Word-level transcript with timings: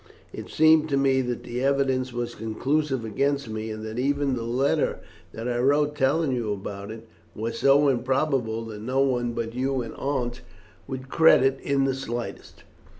It 0.33 0.49
seemed 0.49 0.89
to 0.89 0.97
me 0.97 1.21
that 1.21 1.43
the 1.43 1.61
evidence 1.63 2.11
was 2.11 2.33
conclusive 2.33 3.05
against 3.05 3.47
me, 3.47 3.69
and 3.69 3.85
that 3.85 3.99
even 3.99 4.33
the 4.35 4.41
letter 4.41 4.97
that 5.31 5.47
I 5.47 5.59
wrote 5.59 5.95
telling 5.95 6.31
you 6.31 6.51
about 6.51 6.89
it, 6.89 7.07
was 7.35 7.59
so 7.59 7.87
improbable 7.87 8.65
that 8.65 8.81
no 8.81 9.01
one 9.01 9.33
but 9.33 9.53
you 9.53 9.83
and 9.83 9.93
Aunt 9.93 10.41
would 10.87 11.09
credit, 11.09 11.59
in 11.61 11.83
the 11.85 11.93
slightest." 11.93 12.63